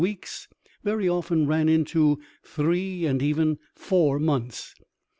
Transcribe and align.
weeks 0.01 0.47
very 0.83 1.07
often 1.07 1.45
ran 1.45 1.69
into 1.69 2.19
three 2.41 3.05
and 3.05 3.21
even 3.21 3.49
into 3.49 3.61
four 3.75 4.17
months. 4.17 4.73